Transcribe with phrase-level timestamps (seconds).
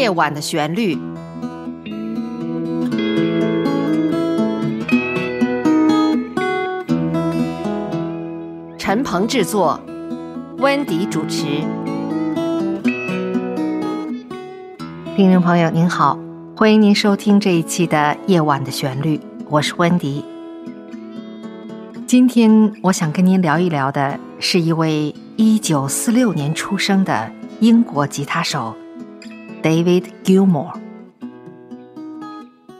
[0.00, 0.96] 夜晚的旋律。
[8.78, 9.78] 陈鹏制作，
[10.56, 11.44] 温迪主持。
[15.14, 16.18] 听众朋友您好，
[16.56, 19.18] 欢迎您收听这一期的《夜晚的旋律》，
[19.50, 20.24] 我是温迪。
[22.06, 27.30] 今天我想跟您聊一聊的是一位一九四六年出生的
[27.60, 28.74] 英国吉他手
[29.62, 30.72] David Gilmour。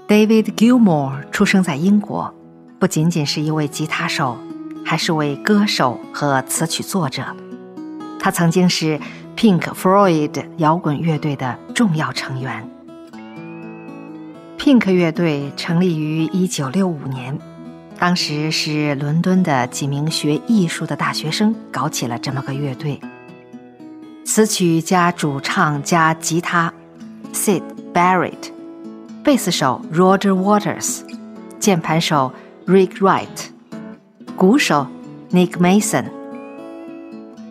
[0.09, 2.35] David Gilmour 出生在英国，
[2.79, 4.39] 不仅仅是一位吉他手，
[4.85, 7.25] 还是位歌手和词曲作者。
[8.19, 8.99] 他曾经是
[9.37, 12.69] Pink Floyd 摇滚乐队的重要成员。
[14.59, 17.39] Pink 乐队成立于一九六五年。
[17.99, 22.99] 当时是伦敦的几名学艺术的大学生搞起了这么个乐队。
[24.33, 26.73] 词曲加主唱加吉他
[27.33, 28.53] ，Sid Barrett，
[29.25, 31.01] 贝斯手 Roger Waters，
[31.59, 32.33] 键盘手
[32.65, 33.27] Rick Wright，
[34.37, 34.87] 鼓手
[35.33, 36.05] Nick Mason。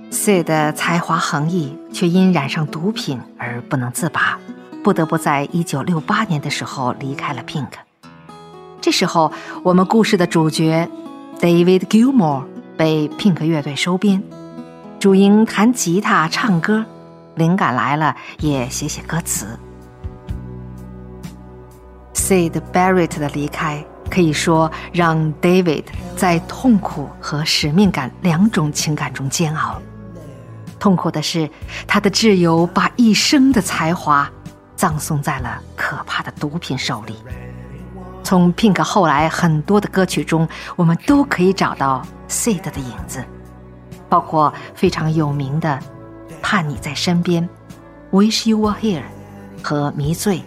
[0.09, 4.39] Sid 的才华横溢，却因染上毒品而不能自拔，
[4.81, 7.71] 不得不在一九六八年的时候离开了 Pink。
[8.79, 9.33] 这时候，
[9.63, 10.87] 我们故事的主角
[11.41, 12.45] David Gilmour
[12.77, 14.23] 被 Pink 乐队收编，
[14.99, 16.85] 主营弹吉他、唱歌，
[17.35, 19.57] 灵感来了也写写歌词。
[22.13, 25.85] Sid Barrett 的离开可以说让 David
[26.17, 29.81] 在痛苦和使命感两种情感中煎熬。
[30.79, 31.49] 痛苦的是，
[31.87, 34.29] 他的挚友把一生的才华
[34.75, 37.15] 葬送在了可怕的毒品手里。
[38.21, 43.23] 从 Pink 后来很多的歌曲中，我们都可以找到 Sid 的影子，
[44.09, 45.79] 包括非常有名的
[46.41, 47.47] 《盼你在身边》
[48.17, 49.03] ，Wish You Were Here，
[49.61, 50.43] 和《迷醉》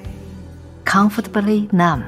[0.85, 2.03] ，Comfortably Numb。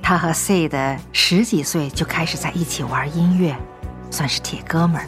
[0.00, 3.56] 他和 Sid 十几岁就开始在一起玩音乐，
[4.10, 5.06] 算是铁哥们儿。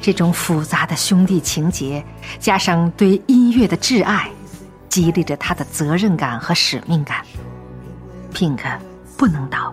[0.00, 2.04] 这种复杂的兄弟情结，
[2.38, 4.30] 加上对音乐的挚爱，
[4.88, 7.24] 激励着他的责任感和使命感。
[8.32, 8.60] Pink
[9.16, 9.72] 不能倒。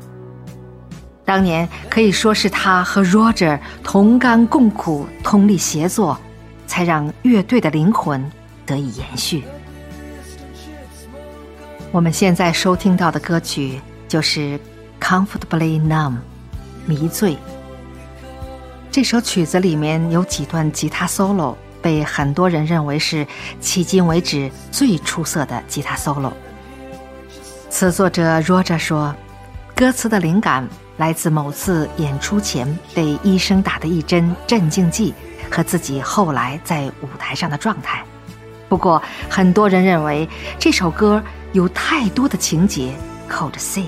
[1.29, 6.19] 当年可以说是他和 Roger 同甘共苦、通力协作，
[6.65, 8.27] 才让乐队的灵魂
[8.65, 9.43] 得以延续。
[11.91, 14.39] 我们现在收听到的歌曲就是
[14.99, 16.13] 《Comfortably Numb》，
[16.87, 17.37] 迷醉。
[18.89, 23.23] 这首曲子里面有几段吉他 solo，被很多人认为是
[23.61, 26.31] 迄今为止最出色的吉他 solo。
[27.69, 29.13] 词作者 Roger 说
[29.77, 30.67] ：“歌词的灵感
[30.99, 35.13] 来自某次演出前被医生打的一针镇静剂，
[35.49, 38.03] 和自己后来在舞台上的状态。
[38.67, 41.23] 不过，很多人认为这首歌
[41.53, 42.93] 有太多的情节
[43.27, 43.85] 扣着 Sid。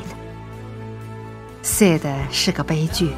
[1.64, 2.02] Sid
[2.32, 3.12] 是个悲剧，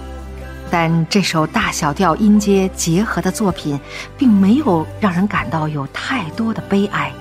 [0.69, 3.79] 但这首大小调音阶结合的作品，
[4.17, 7.11] 并没有让人感到有太多的悲哀，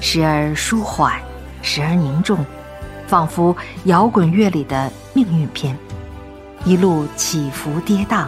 [0.00, 1.14] 时而舒缓。”
[1.60, 2.46] 时而凝重，
[3.08, 5.76] 仿佛摇滚乐里的命运篇，
[6.64, 8.26] 一路起伏跌宕，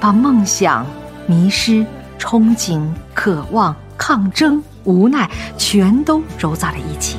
[0.00, 0.86] 把梦想、
[1.26, 1.84] 迷失、
[2.18, 7.18] 憧憬、渴望、抗争、无奈，全都揉在了一起。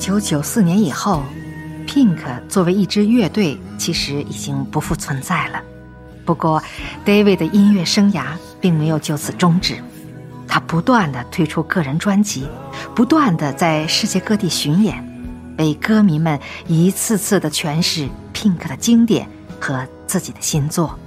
[0.00, 1.22] 九九四年以后
[1.86, 2.18] ，Pink
[2.48, 5.60] 作为一支乐队其实已经不复存在了。
[6.24, 6.60] 不过
[7.04, 8.28] ，David 的音乐生涯
[8.62, 9.76] 并没有就此终止，
[10.48, 12.48] 他不断的推出个人专辑，
[12.94, 15.06] 不断的在世界各地巡演，
[15.58, 19.28] 为歌迷们一次次的诠释 Pink 的经典
[19.60, 20.98] 和自己的新作。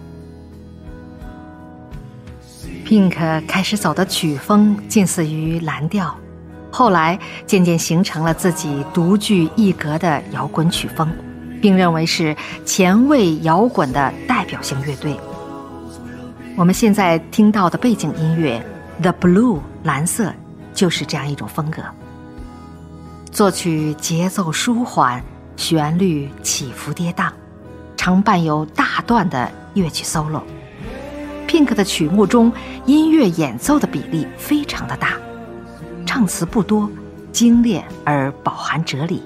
[2.86, 6.16] Pink 开始走的曲风近似于蓝调。
[6.74, 11.08] 后来渐渐形成了自己独具一格的摇滚曲风，
[11.62, 15.16] 并认为是前卫摇滚的代表性乐队。
[16.58, 18.60] 我们现在听到的背景音乐
[19.04, 20.34] 《The Blue》蓝色
[20.74, 21.84] 就是这样一种风格。
[23.32, 25.24] 作曲节奏舒缓，
[25.56, 27.30] 旋律起伏跌宕，
[27.96, 30.42] 常伴有大段的乐曲 solo。
[31.48, 32.52] Pink 的曲目中，
[32.88, 35.10] 音乐演奏的比例非常的大。
[36.06, 36.90] 唱词不多，
[37.32, 39.22] 精炼而饱含哲理，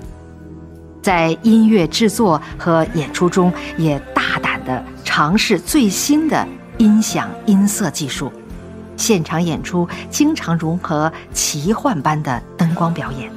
[1.02, 8.32] 在音乐制作和演出中也大胆地尝试最新的音响音色技术，
[8.96, 13.32] 现场演出经常融合奇幻般的灯光表演。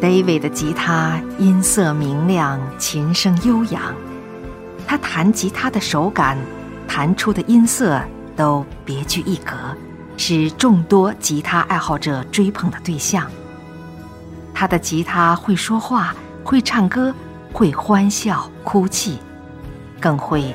[0.00, 3.82] David 的吉他音色明亮，琴声悠扬，
[4.86, 6.38] 他弹吉他的手感，
[6.88, 8.00] 弹出的音色
[8.34, 9.52] 都别具一格。
[10.20, 13.26] 是众多吉他爱好者追捧的对象。
[14.52, 17.14] 他的吉他会说话，会唱歌，
[17.54, 19.16] 会欢笑、哭泣，
[19.98, 20.54] 更会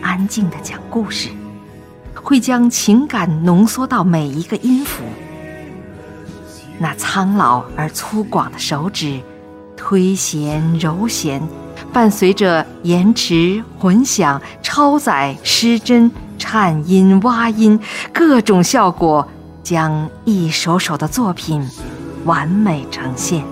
[0.00, 1.28] 安静的讲故事，
[2.14, 5.02] 会将情感浓缩到每一个音符。
[6.78, 9.20] 那苍老而粗犷的手指，
[9.76, 11.42] 推弦揉弦，
[11.92, 16.08] 伴随着延迟、混响、超载、失真。
[16.40, 17.78] 颤音、蛙音，
[18.12, 19.28] 各种效果，
[19.62, 21.68] 将一首首的作品
[22.24, 23.44] 完美呈现。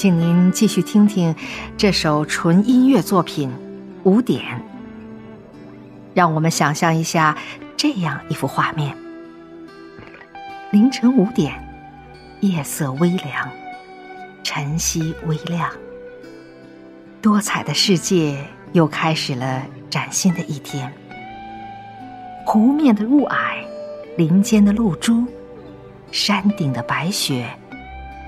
[0.00, 1.36] 请您继续听听
[1.76, 3.50] 这首纯音乐作品
[4.04, 4.40] 《五点》。
[6.14, 7.36] 让我们想象一下
[7.76, 8.96] 这样一幅画面：
[10.70, 11.52] 凌晨五点，
[12.40, 13.46] 夜色微凉，
[14.42, 15.70] 晨曦微亮，
[17.20, 18.42] 多彩的世界
[18.72, 20.90] 又开始了崭新的一天。
[22.46, 23.36] 湖面的雾霭，
[24.16, 25.26] 林间的露珠，
[26.10, 27.46] 山顶的白雪。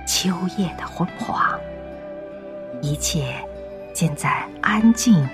[0.06, 1.58] 秋夜的昏黄，
[2.80, 3.34] 一切
[3.94, 5.28] 尽在安静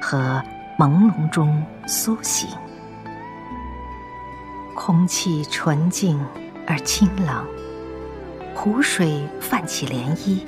[0.00, 0.42] 和
[0.78, 2.48] 朦胧中苏醒。
[4.76, 6.18] 空气纯净
[6.66, 7.46] 而清冷，
[8.54, 10.40] 湖水泛起涟漪。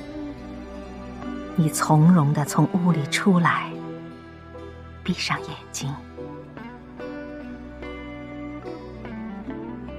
[1.55, 3.71] 你从容的从屋里出来，
[5.03, 5.93] 闭上眼睛，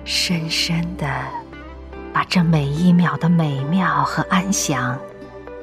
[0.04, 1.43] 深深的。
[2.14, 4.96] 把这每一秒的美妙和安详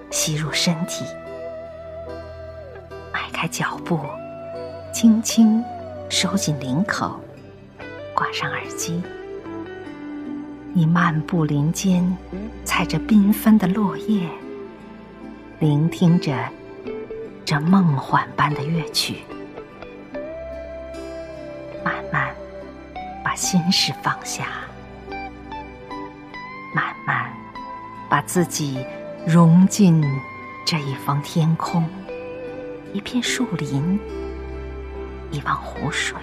[0.09, 1.05] 吸入身体，
[3.13, 3.97] 迈开脚步，
[4.93, 5.63] 轻轻
[6.09, 7.17] 收紧领口，
[8.13, 9.01] 挂上耳机。
[10.73, 12.05] 你漫步林间，
[12.65, 14.27] 踩着缤纷的落叶，
[15.59, 16.37] 聆听着
[17.45, 19.19] 这梦幻般的乐曲，
[21.81, 22.35] 慢慢
[23.23, 24.47] 把心事放下。
[28.11, 28.77] 把自己
[29.25, 30.03] 融进
[30.65, 31.87] 这一方天空，
[32.91, 33.97] 一片树林，
[35.31, 36.17] 一汪湖水。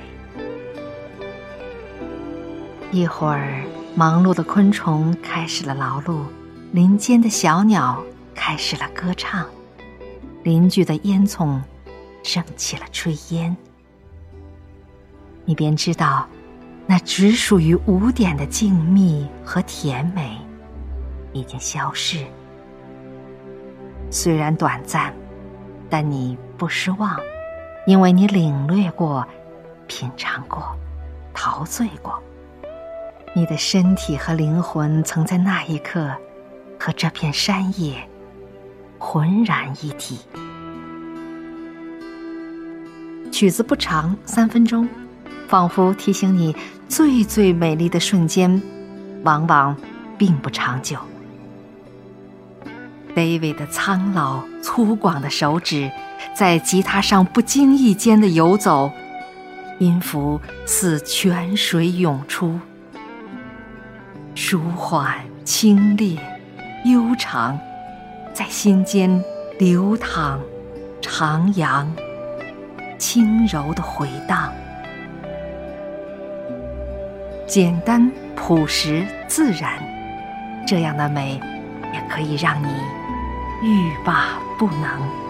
[2.93, 3.65] 一会儿，
[3.95, 6.25] 忙碌的昆虫开始了劳碌，
[6.73, 8.05] 林间的小鸟
[8.35, 9.47] 开始了歌唱，
[10.43, 11.59] 邻居的烟囱
[12.23, 13.57] 升起了炊烟，
[15.47, 16.29] 你便知道。
[16.87, 20.39] 那只属于五点的静谧和甜美，
[21.33, 22.25] 已经消逝。
[24.11, 25.15] 虽然短暂，
[25.91, 27.19] 但你不失望，
[27.87, 29.27] 因为你领略过、
[29.87, 30.77] 品尝过、
[31.35, 32.23] 陶醉过。
[33.35, 36.11] 你的身体和灵魂曾在那一刻
[36.81, 38.09] 和这片山野
[38.99, 40.21] 浑然一体。
[43.31, 44.89] 曲子不长，三分钟。
[45.47, 46.55] 仿佛提醒你，
[46.89, 48.61] 最最美丽的瞬间，
[49.23, 49.75] 往往
[50.19, 50.99] 并不长久。
[53.19, 55.91] David 的苍老粗犷的手指，
[56.37, 58.93] 在吉他上不经意间的游走，
[59.81, 62.61] 音符似泉水涌出，
[64.37, 66.17] 舒缓、清冽、
[66.85, 67.59] 悠长，
[68.33, 69.21] 在心间
[69.59, 70.39] 流淌、
[71.03, 71.85] 徜徉、
[72.99, 74.53] 轻柔的回荡。
[77.49, 79.73] 简单、朴实、自然，
[80.65, 81.41] 这样的美，
[81.93, 82.69] 也可以让你
[83.61, 85.28] 欲罢不能。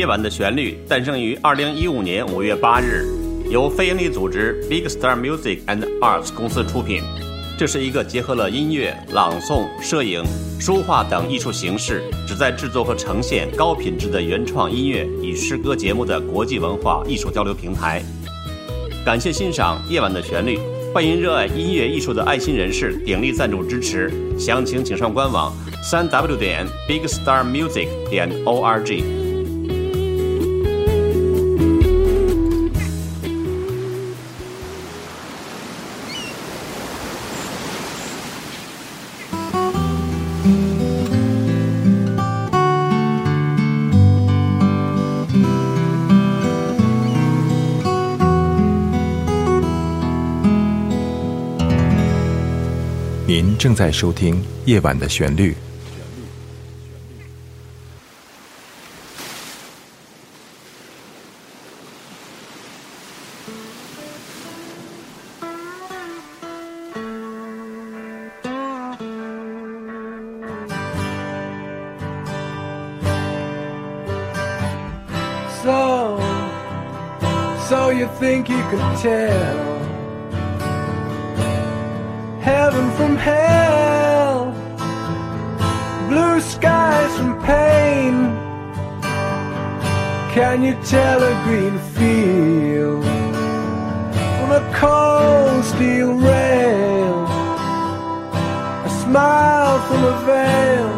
[0.00, 3.04] 夜晚的旋律诞生于二零一五年五月八日，
[3.50, 7.02] 由非营利组织 Big Star Music and Arts 公司出品。
[7.58, 10.24] 这是一个结合了音乐、朗诵、摄影、
[10.58, 18.02] 书画等艺术形式，旨在制作和呈现高品质的原创音乐与诗歌节目的国际文化艺术交流平台。
[19.04, 20.56] 感谢欣赏《夜晚的旋律》，
[20.94, 24.10] 欢迎热爱音乐艺术的爱心人士鼎力赞助支持。
[24.38, 29.19] 详情请上官网：三 w 点 bigstarmusic 点 org。
[53.60, 55.52] 正在收听《夜晚的旋律》。
[91.30, 93.04] A green field
[94.36, 97.24] from a cold steel rail?
[98.84, 100.90] A smile from a veil.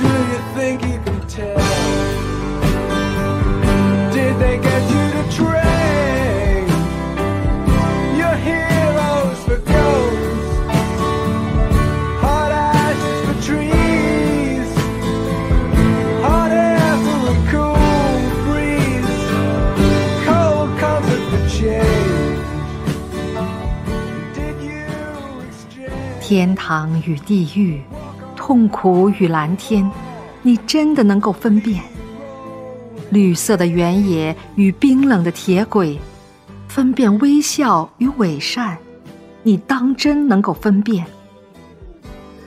[0.00, 1.69] Do you think you can tell?
[26.30, 27.82] 天堂与地狱，
[28.36, 29.90] 痛苦与蓝天，
[30.42, 31.82] 你真的能够分辨？
[33.10, 35.98] 绿色的原野与冰冷的铁轨，
[36.68, 38.78] 分辨微笑与伪善，
[39.42, 41.04] 你当真能够分辨？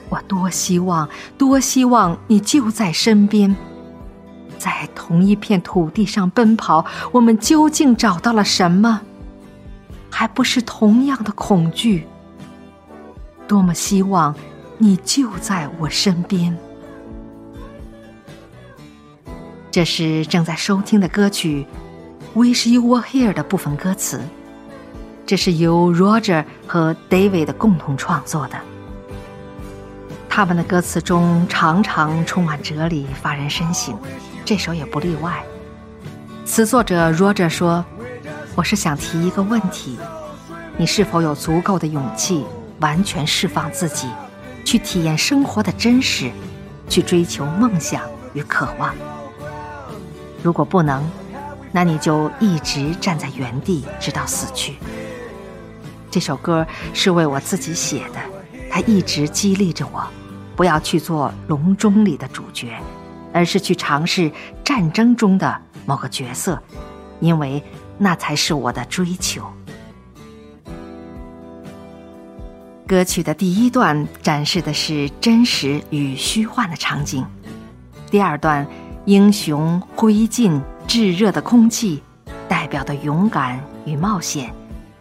[0.08, 3.54] 我多希望，多希望你就在身边，
[4.56, 9.02] 在同一片土地上奔跑，我们究竟找到了什么？
[10.08, 12.06] 还不是同样的恐惧？
[13.46, 14.34] 多么希望
[14.78, 16.56] 你就在我身边。
[19.70, 21.66] 这是正在收听的歌曲
[22.38, 24.20] 《Wish You Were Here》的部分歌词，
[25.26, 28.56] 这是由 Roger 和 David 共同创作的。
[30.28, 33.96] 他们的歌词中常常充满哲理，发人深省，
[34.44, 35.44] 这首也不例外。
[36.44, 37.84] 词作者 Roger 说
[38.54, 39.96] ：“我是想提一个问题，
[40.76, 42.44] 你是否有足够的勇气，
[42.80, 44.08] 完全释放自己，
[44.64, 46.30] 去体验生活的真实，
[46.88, 48.94] 去追求梦想与渴望？
[50.42, 51.02] 如果不能，
[51.72, 54.74] 那你就一直站在原地，直到死去。”
[56.10, 58.20] 这首歌是为我自己写的，
[58.70, 60.04] 它一直激励着我，
[60.54, 62.76] 不要去做笼中里的主角，
[63.32, 64.30] 而是去尝试
[64.62, 66.62] 战争中的某个角色，
[67.18, 67.62] 因为
[67.98, 69.42] 那才是我的追求。
[72.86, 77.24] 歌曲的第一段展示的是真实与虚幻的场景，
[78.10, 78.66] 第二段
[79.06, 82.02] 英雄灰烬炙热的空气，
[82.46, 84.52] 代表的勇敢与冒险，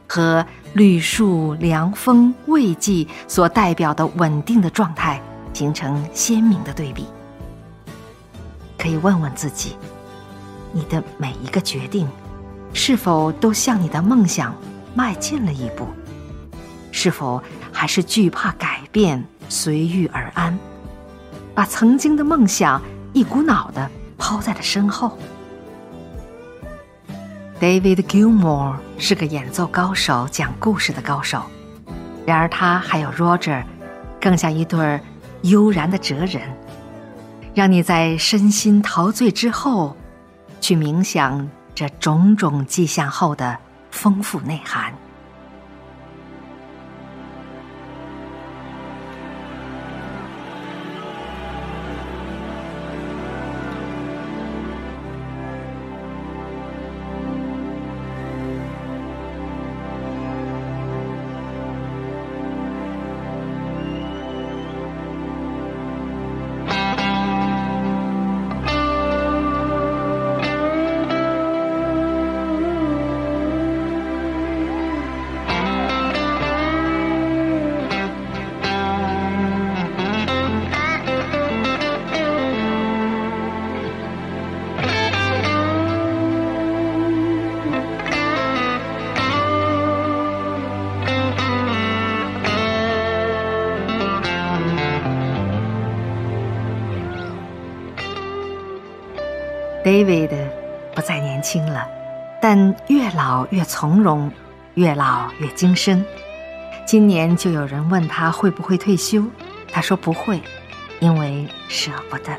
[0.07, 5.21] 和绿树凉风慰藉所代表的稳定的状态，
[5.53, 7.05] 形成鲜明的对比。
[8.77, 9.75] 可以问问自己，
[10.71, 12.07] 你的每一个决定，
[12.71, 14.55] 是否都向你的梦想
[14.95, 15.85] 迈进了一步？
[16.95, 17.41] 是否
[17.73, 20.57] 还是惧怕改变，随遇而安，
[21.53, 22.81] 把曾经的梦想
[23.11, 25.17] 一股脑的抛在了身后
[27.59, 31.43] ？David Gilmore 是个演奏高手，讲故事的高手。
[32.25, 33.63] 然而他还有 Roger，
[34.21, 34.99] 更像一对
[35.41, 36.41] 悠然的哲人，
[37.53, 39.97] 让你在身心陶醉之后，
[40.61, 43.57] 去冥想这种种迹象后的
[43.91, 44.93] 丰富内涵。
[99.83, 100.29] David
[100.95, 101.85] 不再年轻了，
[102.41, 104.31] 但越老越从容，
[104.75, 106.05] 越老越精深。
[106.85, 109.25] 今年就有人问他会不会退休，
[109.71, 110.41] 他说不会，
[111.01, 112.31] 因为舍不得。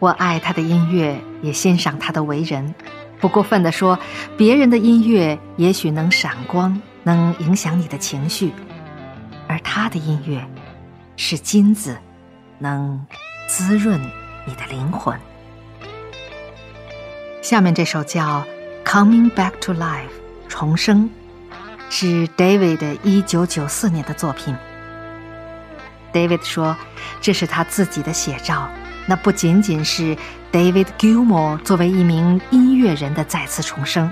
[0.00, 2.74] 我爱他的音乐，也欣赏他的为人。
[3.20, 3.96] 不过分地说，
[4.36, 8.52] 别人的音乐也许能闪光，能影响你的情绪，
[9.46, 10.44] 而他的音乐
[11.16, 11.96] 是金子，
[12.58, 13.06] 能
[13.46, 14.00] 滋润
[14.44, 15.16] 你的灵魂。
[17.48, 18.44] 下面这首叫
[18.84, 19.78] 《Coming Back to Life》
[20.48, 21.08] 重生，
[21.88, 24.52] 是 David 一九九四年的作品。
[26.12, 26.76] David 说，
[27.20, 28.68] 这是他自己的写照，
[29.06, 30.16] 那不仅仅是
[30.50, 34.10] David Gilmour 作为一名音乐人的再次重生，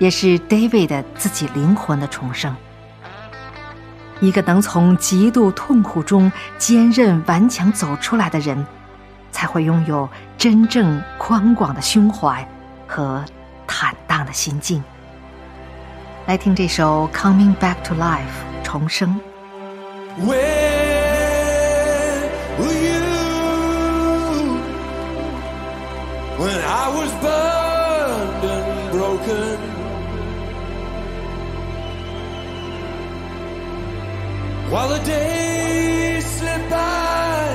[0.00, 2.56] 也是 David 自己灵魂的重生。
[4.18, 8.66] 一个能从极度痛苦中坚韧顽强走出来的人，
[9.30, 12.44] 才会拥有真正宽广的胸怀。
[12.86, 13.24] 和
[13.66, 14.82] 坦荡的心境。
[16.26, 18.18] 来听这首《Coming Back to Life》
[18.64, 19.20] 重生。
[20.16, 20.34] Where
[22.58, 23.00] were you
[26.38, 29.58] when I was burned and broken?
[34.70, 37.48] While the days slipped by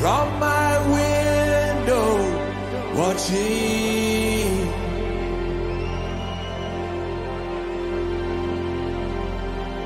[0.00, 2.18] from my window,
[2.96, 3.79] watching.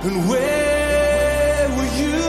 [0.06, 2.20] And where were you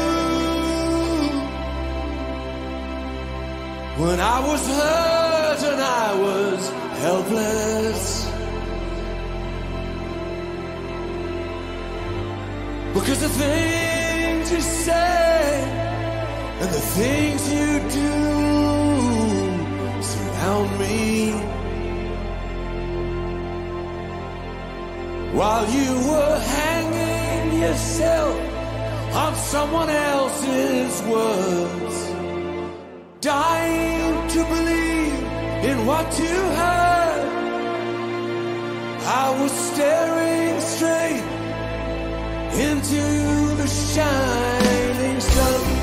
[4.02, 6.70] when I was hurt and I was
[7.04, 8.26] helpless?
[12.94, 15.64] Because the things you say
[16.62, 18.14] and the things you do
[20.02, 21.34] surround me.
[25.38, 26.85] While you were hanging
[27.60, 28.36] yourself
[29.16, 31.96] on someone else's words,
[33.22, 35.24] dying to believe
[35.70, 37.26] in what you heard.
[39.08, 41.24] I was staring straight
[42.68, 45.75] into the shining sun.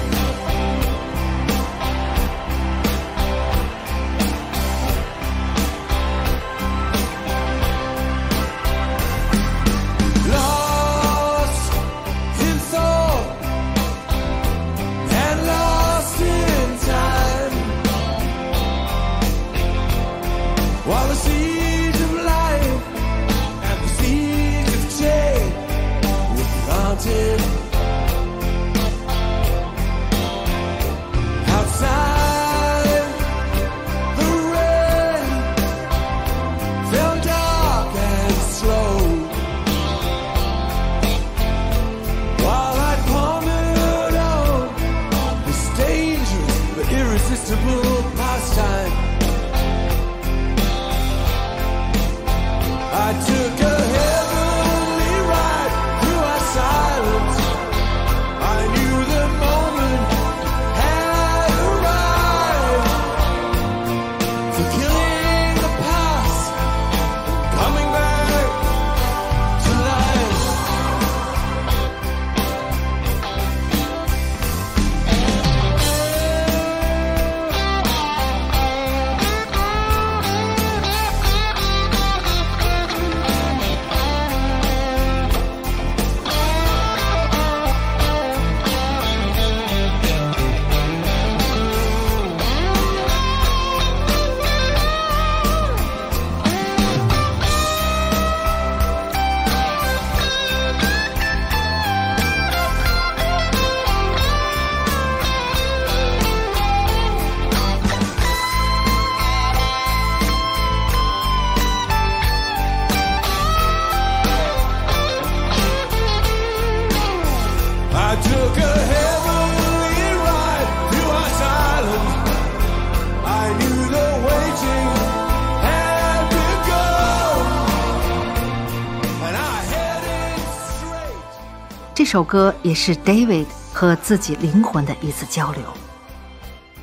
[132.02, 135.62] 这首歌也是 David 和自己灵魂的一次交流。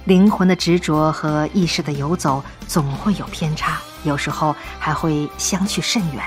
[0.06, 6.24] 灵魂的执着和意识的游走总会有偏差，有时候还会相去甚远。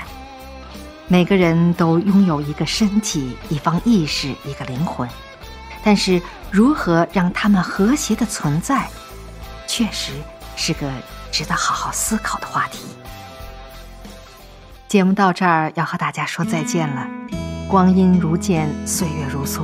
[1.07, 5.09] 每个人都拥有一个身体、一方意识、一个灵魂，
[5.83, 8.87] 但是如何让他们和谐的存在，
[9.65, 10.11] 确实
[10.55, 10.87] 是个
[11.31, 12.85] 值得好好思考的话题。
[14.87, 17.07] 节目到这儿要和大家说再见了，
[17.73, 19.61] 光阴如箭，岁月如梭，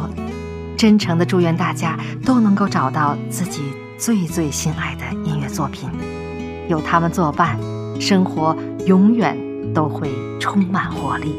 [0.76, 1.96] 真诚的祝愿大家
[2.26, 3.62] 都能够找到自己
[4.00, 5.88] 最最心爱的音乐作品，
[6.68, 7.56] 有他们作伴，
[8.02, 9.38] 生活永远
[9.76, 11.36] 都会充满活力。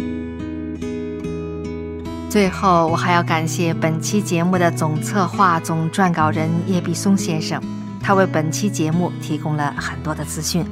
[2.28, 7.60] 最后，我还要感谢本期节目的总策划、总撰稿人叶必松先生，
[8.00, 10.64] 他为本期节目提供了很多的资讯。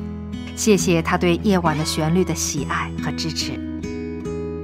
[0.55, 3.59] 谢谢他对《夜晚的旋律》的喜爱和支持。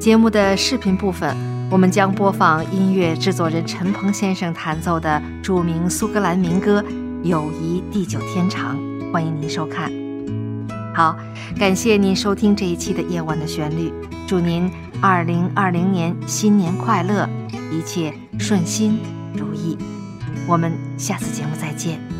[0.05, 1.35] 节目的视频部分，
[1.71, 6.83] 我们将播放音乐制作人陈鹏先生弹奏的著名苏格兰民歌
[7.23, 8.77] 《友谊地久天长》，
[9.11, 9.91] 欢迎您收看。
[10.95, 11.17] 好，
[11.59, 13.89] 感谢您收听这一期的《夜晚的旋律》，
[14.29, 17.27] 祝您二零二零年新年快乐，
[17.73, 18.99] 一切顺心
[19.33, 19.79] 如意。
[20.47, 22.14] 我们下次节目再见。